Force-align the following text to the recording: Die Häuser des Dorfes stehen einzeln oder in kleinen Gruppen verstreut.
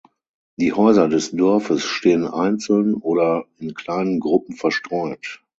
Die 0.57 0.73
Häuser 0.73 1.07
des 1.09 1.29
Dorfes 1.29 1.83
stehen 1.85 2.25
einzeln 2.25 2.95
oder 2.95 3.45
in 3.59 3.75
kleinen 3.75 4.19
Gruppen 4.19 4.55
verstreut. 4.55 5.43